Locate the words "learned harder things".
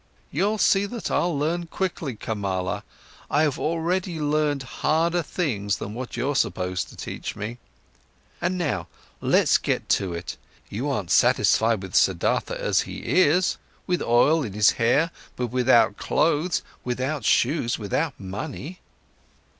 4.19-5.77